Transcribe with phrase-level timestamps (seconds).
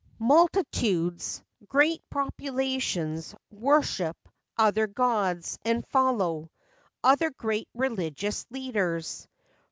[0.17, 4.17] Multitudes, great populations, Worship
[4.57, 6.49] other gods, and follow
[7.03, 9.57] Other great religious leaders; FACTS AND FANCIES.